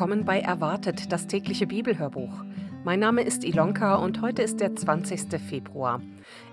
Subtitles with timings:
[0.00, 2.32] willkommen bei Erwartet, das tägliche Bibelhörbuch.
[2.84, 5.38] Mein Name ist Ilonka und heute ist der 20.
[5.38, 6.00] Februar.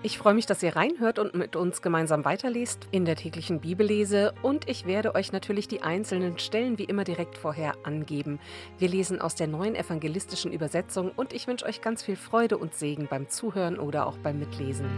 [0.02, 4.34] Ich freue mich, dass ihr reinhört und mit uns gemeinsam weiterlest in der täglichen Bibellese
[4.42, 8.38] und ich werde euch natürlich die einzelnen Stellen wie immer direkt vorher angeben.
[8.76, 12.74] Wir lesen aus der neuen evangelistischen Übersetzung und ich wünsche euch ganz viel Freude und
[12.74, 14.90] Segen beim Zuhören oder auch beim Mitlesen.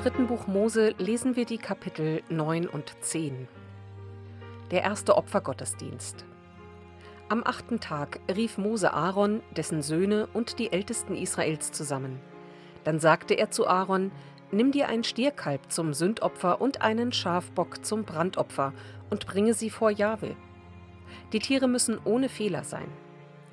[0.00, 3.46] Dritten Buch Mose lesen wir die Kapitel 9 und 10.
[4.70, 6.24] Der erste Opfergottesdienst.
[7.28, 12.18] Am achten Tag rief Mose Aaron, dessen Söhne und die Ältesten Israels zusammen.
[12.82, 14.10] Dann sagte er zu Aaron,
[14.50, 18.72] Nimm dir ein Stierkalb zum Sündopfer und einen Schafbock zum Brandopfer
[19.10, 20.34] und bringe sie vor Jahwe.
[21.34, 22.88] Die Tiere müssen ohne Fehler sein.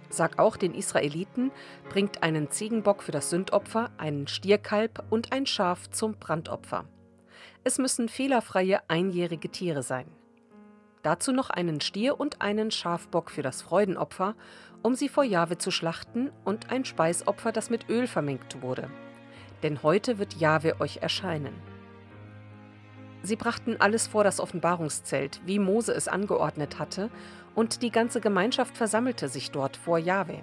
[0.09, 1.51] Sag auch den Israeliten,
[1.89, 6.85] bringt einen Ziegenbock für das Sündopfer, einen Stierkalb und ein Schaf zum Brandopfer.
[7.63, 10.07] Es müssen fehlerfreie einjährige Tiere sein.
[11.03, 14.35] Dazu noch einen Stier und einen Schafbock für das Freudenopfer,
[14.81, 18.89] um sie vor Jahwe zu schlachten, und ein Speisopfer, das mit Öl vermengt wurde.
[19.63, 21.53] Denn heute wird Jahwe euch erscheinen.
[23.27, 27.09] Sie brachten alles vor das Offenbarungszelt, wie Mose es angeordnet hatte,
[27.55, 30.39] und die ganze Gemeinschaft versammelte sich dort vor Jahwe.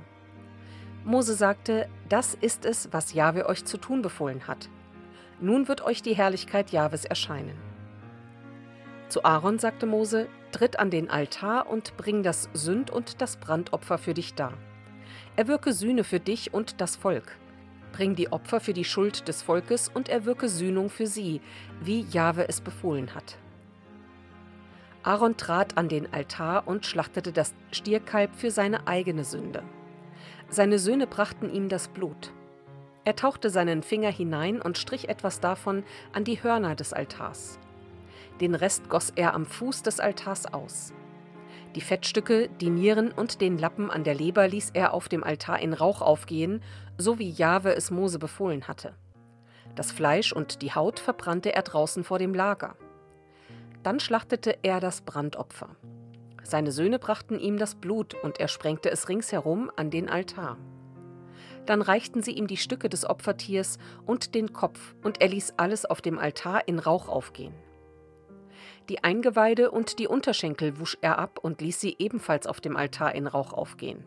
[1.03, 4.69] Mose sagte: Das ist es, was Jahwe euch zu tun befohlen hat.
[5.41, 7.57] Nun wird euch die Herrlichkeit Jahwes erscheinen.
[9.09, 13.97] Zu Aaron sagte Mose: Tritt an den Altar und bring das Sünd- und das Brandopfer
[13.97, 14.53] für dich dar.
[15.37, 17.39] Erwirke Sühne für dich und das Volk.
[17.95, 21.41] Bring die Opfer für die Schuld des Volkes und erwirke Sühnung für sie,
[21.81, 23.38] wie Jahwe es befohlen hat.
[25.05, 29.62] Aaron trat an den Altar und schlachtete das Stierkalb für seine eigene Sünde.
[30.49, 32.32] Seine Söhne brachten ihm das Blut.
[33.05, 37.61] Er tauchte seinen Finger hinein und strich etwas davon an die Hörner des Altars.
[38.41, 40.93] Den Rest goss er am Fuß des Altars aus.
[41.75, 45.59] Die Fettstücke, die Nieren und den Lappen an der Leber ließ er auf dem Altar
[45.59, 46.62] in Rauch aufgehen,
[46.99, 48.95] so wie Jahwe es Mose befohlen hatte.
[49.75, 52.77] Das Fleisch und die Haut verbrannte er draußen vor dem Lager.
[53.83, 55.71] Dann schlachtete er das Brandopfer.
[56.45, 60.59] Seine Söhne brachten ihm das Blut und er sprengte es ringsherum an den Altar.
[61.67, 65.87] Dann reichten sie ihm die Stücke des Opfertiers und den Kopf, und er ließ alles
[65.87, 67.55] auf dem Altar in Rauch aufgehen.
[68.91, 73.15] Die Eingeweide und die Unterschenkel wusch er ab und ließ sie ebenfalls auf dem Altar
[73.15, 74.05] in Rauch aufgehen.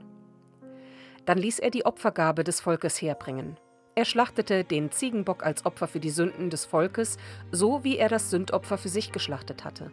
[1.25, 3.57] Dann ließ er die Opfergabe des Volkes herbringen.
[3.95, 7.17] Er schlachtete den Ziegenbock als Opfer für die Sünden des Volkes,
[7.51, 9.91] so wie er das Sündopfer für sich geschlachtet hatte.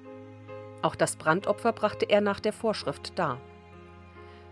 [0.83, 3.41] Auch das Brandopfer brachte er nach der Vorschrift dar.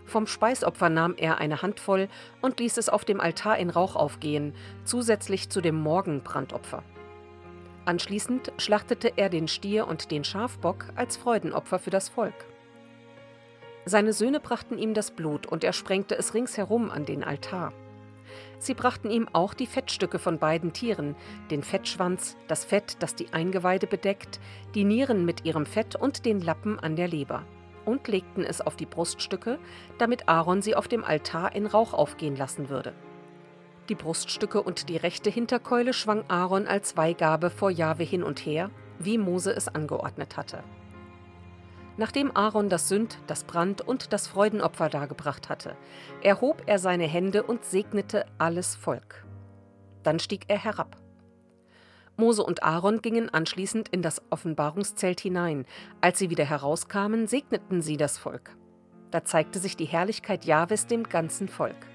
[0.05, 2.09] Vom Speisopfer nahm er eine Handvoll
[2.41, 6.83] und ließ es auf dem Altar in Rauch aufgehen, zusätzlich zu dem Morgenbrandopfer.
[7.85, 12.33] Anschließend schlachtete er den Stier und den Schafbock als Freudenopfer für das Volk.
[13.85, 17.73] Seine Söhne brachten ihm das Blut und er sprengte es ringsherum an den Altar.
[18.57, 21.15] Sie brachten ihm auch die Fettstücke von beiden Tieren,
[21.51, 24.39] den Fettschwanz, das Fett, das die Eingeweide bedeckt,
[24.73, 27.43] die Nieren mit ihrem Fett und den Lappen an der Leber,
[27.83, 29.59] und legten es auf die Bruststücke,
[29.97, 32.93] damit Aaron sie auf dem Altar in Rauch aufgehen lassen würde.
[33.89, 38.69] Die Bruststücke und die rechte Hinterkeule schwang Aaron als Weihgabe vor Jahwe hin und her,
[38.97, 40.63] wie Mose es angeordnet hatte.
[41.97, 45.75] Nachdem Aaron das Sünd, das Brand und das Freudenopfer dargebracht hatte,
[46.21, 49.25] erhob er seine Hände und segnete alles Volk.
[50.01, 50.97] Dann stieg er herab.
[52.15, 55.65] Mose und Aaron gingen anschließend in das Offenbarungszelt hinein.
[55.99, 58.55] Als sie wieder herauskamen, segneten sie das Volk.
[59.11, 61.92] Da zeigte sich die Herrlichkeit Jahwes dem ganzen Volk.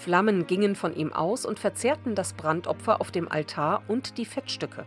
[0.00, 4.86] Flammen gingen von ihm aus und verzehrten das Brandopfer auf dem Altar und die Fettstücke.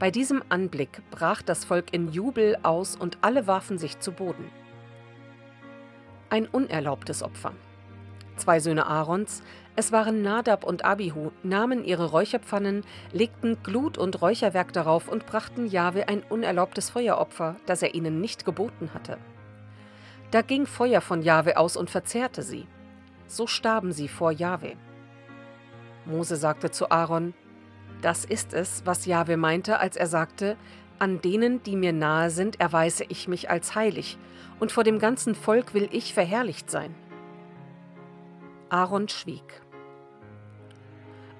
[0.00, 4.50] Bei diesem Anblick brach das Volk in Jubel aus und alle warfen sich zu Boden.
[6.28, 7.52] Ein unerlaubtes Opfer.
[8.34, 9.44] Zwei Söhne Aarons,
[9.76, 12.82] es waren Nadab und Abihu, nahmen ihre Räucherpfannen,
[13.12, 18.44] legten Glut und Räucherwerk darauf und brachten Jahwe ein unerlaubtes Feueropfer, das er ihnen nicht
[18.44, 19.18] geboten hatte.
[20.32, 22.66] Da ging Feuer von Jahwe aus und verzehrte sie.
[23.26, 24.76] So starben sie vor Jahwe.
[26.04, 27.34] Mose sagte zu Aaron:
[28.02, 30.56] das ist es, was Jahwe meinte, als er sagte,
[30.98, 34.18] an denen, die mir nahe sind, erweise ich mich als heilig,
[34.60, 36.94] und vor dem ganzen Volk will ich verherrlicht sein.
[38.68, 39.62] Aaron schwieg.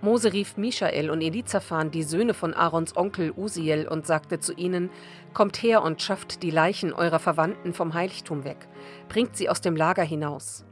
[0.03, 4.91] Mose rief Michael und Elizaphan, die Söhne von Aarons Onkel Usiel, und sagte zu ihnen:
[5.32, 8.69] Kommt her und schafft die Leichen eurer Verwandten vom Heiligtum weg,
[9.09, 10.66] bringt sie aus dem Lager hinaus.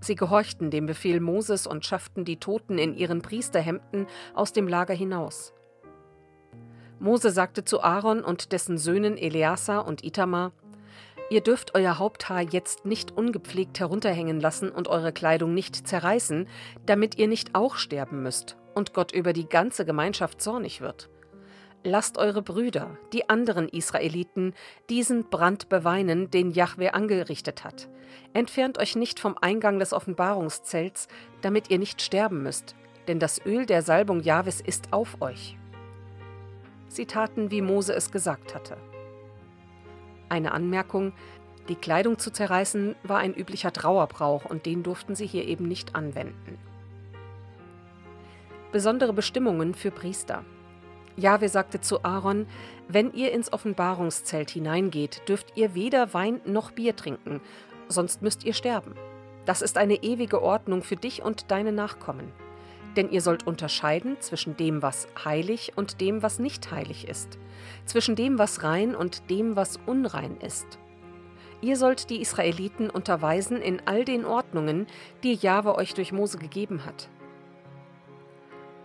[0.00, 4.94] Sie gehorchten dem Befehl Moses und schafften die Toten in ihren Priesterhemden aus dem Lager
[4.94, 5.52] hinaus.
[6.98, 10.52] Mose sagte zu Aaron und dessen Söhnen Eleazar und Itamar:
[11.30, 16.48] Ihr dürft euer Haupthaar jetzt nicht ungepflegt herunterhängen lassen und eure Kleidung nicht zerreißen,
[16.86, 21.08] damit ihr nicht auch sterben müsst und Gott über die ganze Gemeinschaft zornig wird.
[21.82, 24.52] Lasst eure Brüder, die anderen Israeliten,
[24.90, 27.88] diesen Brand beweinen, den Jahwe angerichtet hat.
[28.34, 31.08] Entfernt euch nicht vom Eingang des Offenbarungszelts,
[31.40, 32.74] damit ihr nicht sterben müsst,
[33.08, 35.56] denn das Öl der Salbung Jahwes ist auf euch.
[36.88, 38.76] Sie taten, wie Mose es gesagt hatte.
[40.28, 41.14] Eine Anmerkung:
[41.70, 45.94] Die Kleidung zu zerreißen war ein üblicher Trauerbrauch und den durften sie hier eben nicht
[45.94, 46.58] anwenden.
[48.70, 50.44] Besondere Bestimmungen für Priester.
[51.20, 52.46] Jahwe sagte zu Aaron:
[52.88, 57.40] Wenn ihr ins Offenbarungszelt hineingeht, dürft ihr weder Wein noch Bier trinken,
[57.88, 58.94] sonst müsst ihr sterben.
[59.46, 62.32] Das ist eine ewige Ordnung für dich und deine Nachkommen.
[62.96, 67.38] Denn ihr sollt unterscheiden zwischen dem, was heilig und dem, was nicht heilig ist,
[67.84, 70.78] zwischen dem, was rein und dem, was unrein ist.
[71.62, 74.86] Ihr sollt die Israeliten unterweisen in all den Ordnungen,
[75.22, 77.08] die Jahwe euch durch Mose gegeben hat.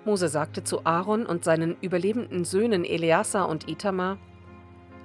[0.06, 4.18] Mose sagte zu Aaron und seinen überlebenden Söhnen Eleazar und Itamar: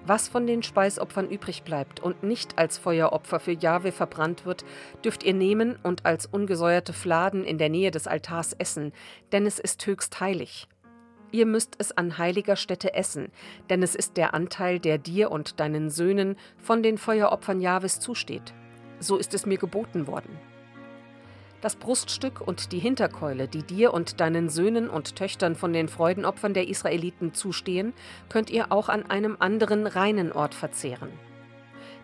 [0.06, 4.64] Was von den Speisopfern übrig bleibt und nicht als Feueropfer für Jahwe verbrannt wird,
[5.05, 8.93] dürft ihr nehmen und als ungesäuerte Fladen in der Nähe des Altars essen,
[9.32, 10.69] denn es ist höchst heilig.
[11.32, 13.31] Ihr müsst es an heiliger Stätte essen,
[13.69, 18.52] denn es ist der Anteil, der dir und deinen Söhnen von den Feueropfern Jahwes zusteht.
[18.99, 20.50] So ist es mir geboten worden.
[21.60, 26.54] Das Bruststück und die Hinterkeule, die dir und deinen Söhnen und Töchtern von den Freudenopfern
[26.54, 27.92] der Israeliten zustehen,
[28.30, 31.10] könnt ihr auch an einem anderen reinen Ort verzehren.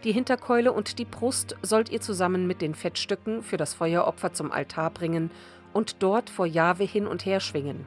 [0.05, 4.53] Die Hinterkeule und die Brust sollt ihr zusammen mit den Fettstücken für das Feueropfer zum
[4.53, 5.31] Altar bringen
[5.73, 7.87] und dort vor Jahwe hin und her schwingen.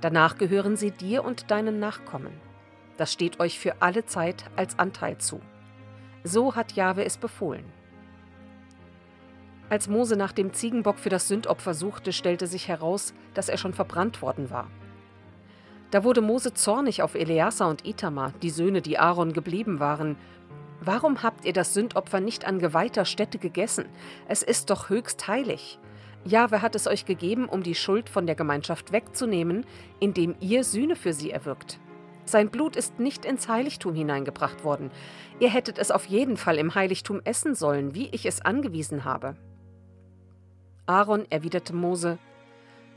[0.00, 2.32] Danach gehören sie dir und deinen Nachkommen.
[2.96, 5.40] Das steht euch für alle Zeit als Anteil zu.
[6.22, 7.64] So hat Jahwe es befohlen.
[9.70, 13.72] Als Mose nach dem Ziegenbock für das Sündopfer suchte, stellte sich heraus, dass er schon
[13.72, 14.68] verbrannt worden war.
[15.92, 20.16] Da wurde Mose zornig auf Eleazar und Itamar, die Söhne, die Aaron geblieben waren.
[20.80, 23.84] Warum habt ihr das Sündopfer nicht an geweihter Stätte gegessen?
[24.26, 25.78] Es ist doch höchst heilig.
[26.24, 29.64] Jahwe hat es euch gegeben, um die Schuld von der Gemeinschaft wegzunehmen,
[30.00, 31.78] indem ihr Sühne für sie erwirkt.
[32.24, 34.90] Sein Blut ist nicht ins Heiligtum hineingebracht worden.
[35.38, 39.36] Ihr hättet es auf jeden Fall im Heiligtum essen sollen, wie ich es angewiesen habe.
[40.86, 42.18] Aaron erwiderte Mose: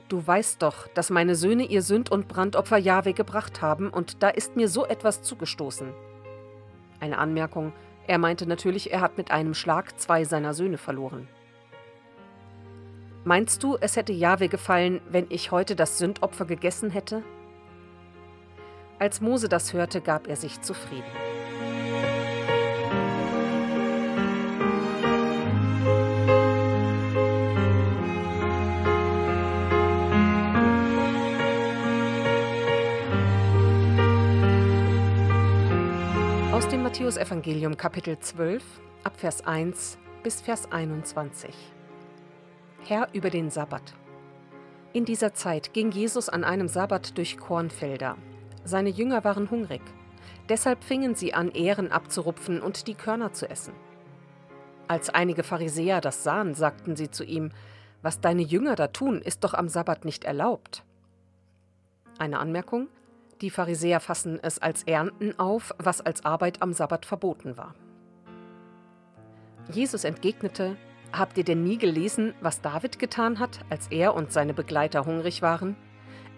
[0.09, 4.30] Du weißt doch, dass meine Söhne ihr Sünd- und Brandopfer Jahwe gebracht haben, und da
[4.30, 5.94] ist mir so etwas zugestoßen.
[7.00, 7.74] Eine Anmerkung:
[8.07, 11.27] Er meinte natürlich, er hat mit einem Schlag zwei seiner Söhne verloren.
[13.25, 17.24] Meinst du, es hätte Jahwe gefallen, wenn ich heute das Sündopfer gegessen hätte?
[19.00, 21.32] Als Mose das hörte, gab er sich zufrieden.
[36.72, 38.64] Matthäusevangelium Kapitel 12
[39.04, 41.54] ab Vers 1 bis Vers 21.
[42.86, 43.94] Herr über den Sabbat.
[44.94, 48.18] In dieser Zeit ging Jesus an einem Sabbat durch Kornfelder.
[48.64, 49.82] Seine Jünger waren hungrig.
[50.50, 53.74] Deshalb fingen sie an, Ähren abzurupfen und die Körner zu essen.
[54.88, 57.52] Als einige Pharisäer das sahen, sagten sie zu ihm,
[58.02, 60.84] Was deine Jünger da tun, ist doch am Sabbat nicht erlaubt.
[62.20, 62.88] Eine Anmerkung,
[63.44, 67.76] die Pharisäer fassen es als Ernten auf, was als Arbeit am Sabbat verboten war.
[69.69, 70.78] Jesus entgegnete,
[71.12, 75.44] Habt ihr denn nie gelesen, was David getan hat, als er und seine Begleiter hungrig
[75.44, 75.76] waren?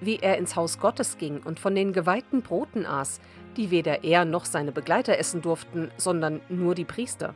[0.01, 3.21] Wie er ins Haus Gottes ging und von den geweihten Broten aß,
[3.55, 7.35] die weder er noch seine Begleiter essen durften, sondern nur die Priester.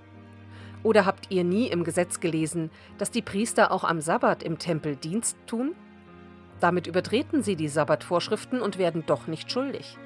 [0.83, 4.97] Oder habt ihr nie im Gesetz gelesen, dass die Priester auch am Sabbat im Tempel
[4.97, 5.75] Dienst tun?
[6.59, 9.97] Damit übertreten sie die Sabbatvorschriften und werden doch nicht schuldig.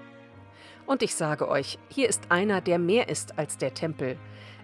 [0.86, 4.18] Und ich sage euch, hier ist einer, der mehr ist als der Tempel.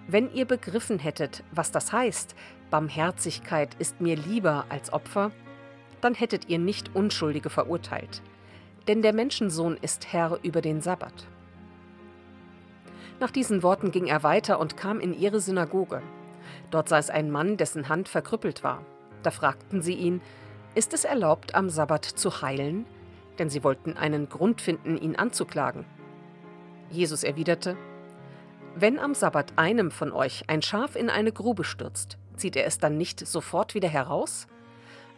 [0.07, 2.35] Wenn ihr begriffen hättet, was das heißt,
[2.69, 5.31] Barmherzigkeit ist mir lieber als Opfer,
[6.01, 8.21] dann hättet ihr nicht Unschuldige verurteilt.
[8.87, 11.27] Denn der Menschensohn ist Herr über den Sabbat.
[13.19, 16.01] Nach diesen Worten ging er weiter und kam in ihre Synagoge.
[16.71, 18.85] Dort saß ein Mann, dessen Hand verkrüppelt war.
[19.23, 20.21] Da fragten sie ihn,
[20.75, 22.85] ist es erlaubt, am Sabbat zu heilen?
[23.37, 25.85] Denn sie wollten einen Grund finden, ihn anzuklagen.
[26.89, 27.77] Jesus erwiderte,
[28.75, 32.77] Wenn am Sabbat einem von euch ein Schaf in eine Grube stürzt, zieht er es
[32.77, 34.47] dann nicht sofort wieder heraus?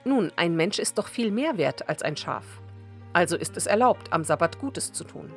[0.04, 2.46] Nun, ein Mensch ist doch viel mehr wert als ein Schaf.
[3.14, 5.32] Also ist es erlaubt, am Sabbat Gutes zu tun.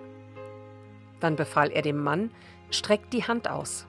[1.21, 2.31] Dann befahl er dem Mann,
[2.71, 3.87] streckt die Hand aus.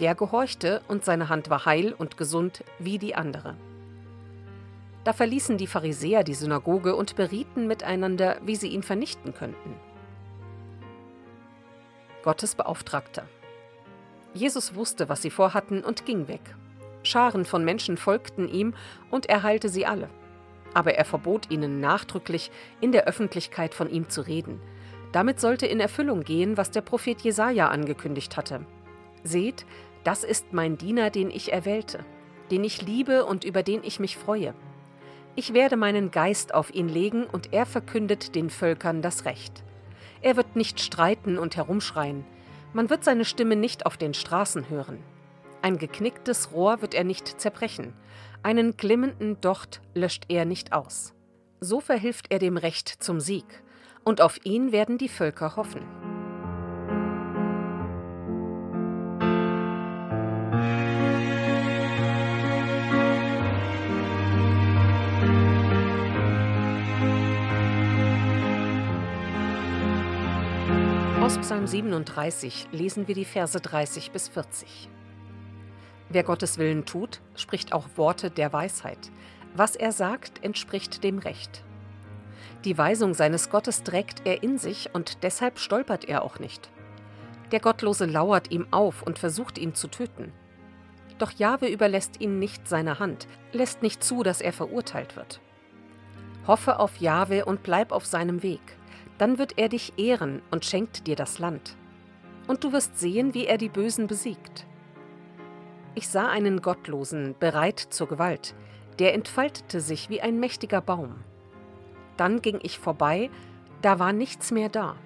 [0.00, 3.56] Der gehorchte, und seine Hand war heil und gesund wie die andere.
[5.06, 9.76] Da verließen die Pharisäer die Synagoge und berieten miteinander, wie sie ihn vernichten könnten.
[12.24, 13.22] Gottes Beauftragter.
[14.34, 16.40] Jesus wusste, was sie vorhatten und ging weg.
[17.04, 18.74] Scharen von Menschen folgten ihm
[19.08, 20.10] und er heilte sie alle.
[20.74, 24.60] Aber er verbot ihnen nachdrücklich, in der Öffentlichkeit von ihm zu reden.
[25.12, 28.66] Damit sollte in Erfüllung gehen, was der Prophet Jesaja angekündigt hatte.
[29.22, 29.66] Seht,
[30.02, 32.04] das ist mein Diener, den ich erwählte,
[32.50, 34.52] den ich liebe und über den ich mich freue.
[35.38, 39.62] Ich werde meinen Geist auf ihn legen und er verkündet den Völkern das Recht.
[40.22, 42.24] Er wird nicht streiten und herumschreien.
[42.72, 44.98] Man wird seine Stimme nicht auf den Straßen hören.
[45.60, 47.92] Ein geknicktes Rohr wird er nicht zerbrechen,
[48.42, 51.12] einen glimmenden Docht löscht er nicht aus.
[51.60, 53.62] So verhilft er dem Recht zum Sieg,
[54.04, 55.82] und auf ihn werden die Völker hoffen.
[71.36, 74.88] Aus Psalm 37 lesen wir die Verse 30 bis 40.
[76.08, 79.10] Wer Gottes Willen tut, spricht auch Worte der Weisheit.
[79.54, 81.62] Was er sagt, entspricht dem Recht.
[82.64, 86.70] Die Weisung seines Gottes trägt er in sich und deshalb stolpert er auch nicht.
[87.52, 90.32] Der Gottlose lauert ihm auf und versucht ihn zu töten.
[91.18, 95.40] Doch Jahwe überlässt ihn nicht seiner Hand, lässt nicht zu, dass er verurteilt wird.
[96.46, 98.78] Hoffe auf Jahwe und bleib auf seinem Weg,
[99.18, 101.76] dann wird er dich ehren und schenkt dir das Land.
[102.46, 104.66] Und du wirst sehen, wie er die Bösen besiegt.
[105.94, 108.54] Ich sah einen Gottlosen, bereit zur Gewalt,
[108.98, 111.16] der entfaltete sich wie ein mächtiger Baum.
[112.16, 113.30] Dann ging ich vorbei,
[113.82, 114.96] da war nichts mehr da.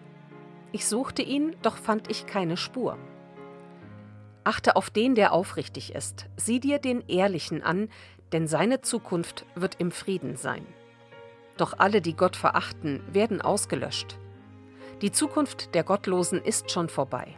[0.73, 2.99] Ich suchte ihn, doch fand ich keine Spur.
[4.45, 7.89] Achte auf den, der aufrichtig ist, sieh dir den Ehrlichen an,
[8.33, 10.67] denn seine Zukunft wird im Frieden sein.
[11.61, 14.17] Doch alle, die Gott verachten, werden ausgelöscht.
[15.03, 17.37] Die Zukunft der Gottlosen ist schon vorbei.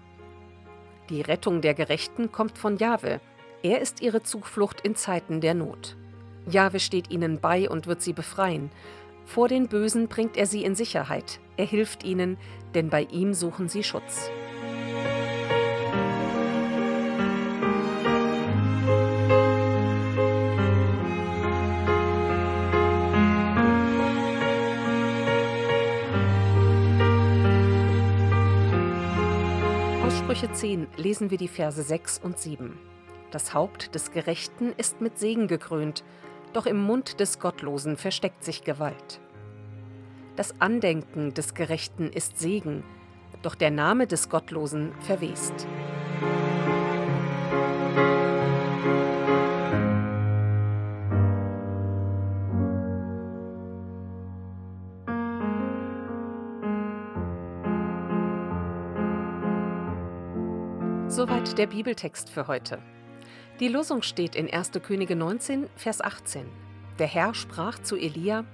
[1.10, 3.20] Die Rettung der Gerechten kommt von Jahwe,
[3.64, 5.96] er ist ihre Zuflucht in Zeiten der Not.
[6.48, 8.70] Jahwe steht ihnen bei und wird sie befreien.
[9.24, 11.40] Vor den Bösen bringt er sie in Sicherheit.
[11.56, 12.38] Er hilft ihnen,
[12.76, 14.30] denn bei ihm suchen sie Schutz.
[30.42, 32.76] Sprüche 10 lesen wir die Verse 6 und 7.
[33.30, 36.02] Das Haupt des Gerechten ist mit Segen gekrönt,
[36.52, 39.20] doch im Mund des Gottlosen versteckt sich Gewalt.
[40.34, 42.82] Das Andenken des Gerechten ist Segen,
[43.42, 45.68] doch der Name des Gottlosen verwest.
[61.54, 62.78] Der Bibeltext für heute.
[63.61, 64.71] Die Losung steht in 1.
[64.82, 66.47] Könige 19, Vers 18.
[66.99, 68.47] Der Herr sprach zu Elia: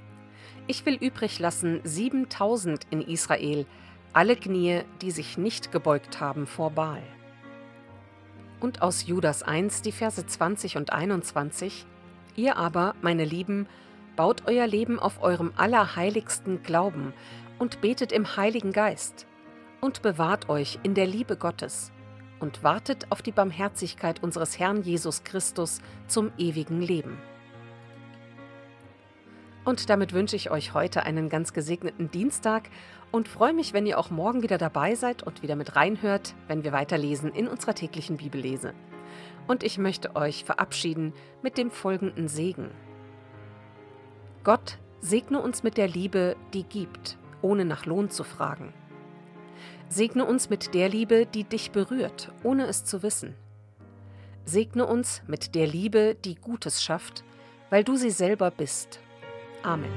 [0.66, 3.66] Ich will übrig lassen 7000 in Israel,
[4.12, 7.02] alle Knie, die sich nicht gebeugt haben vor Baal.
[8.58, 11.86] Und aus Judas 1, die Verse 20 und 21.
[12.34, 13.68] Ihr aber, meine Lieben,
[14.16, 17.14] baut euer Leben auf eurem allerheiligsten Glauben
[17.60, 19.28] und betet im Heiligen Geist
[19.80, 21.92] und bewahrt euch in der Liebe Gottes
[22.40, 27.18] und wartet auf die Barmherzigkeit unseres Herrn Jesus Christus zum ewigen Leben.
[29.64, 32.70] Und damit wünsche ich euch heute einen ganz gesegneten Dienstag
[33.10, 36.64] und freue mich, wenn ihr auch morgen wieder dabei seid und wieder mit reinhört, wenn
[36.64, 38.72] wir weiterlesen in unserer täglichen Bibellese.
[39.46, 42.70] Und ich möchte euch verabschieden mit dem folgenden Segen.
[44.42, 48.72] Gott segne uns mit der Liebe, die gibt, ohne nach Lohn zu fragen.
[49.90, 53.34] Segne uns mit der Liebe, die dich berührt, ohne es zu wissen.
[54.44, 57.24] Segne uns mit der Liebe, die Gutes schafft,
[57.70, 59.00] weil du sie selber bist.
[59.62, 59.90] Amen.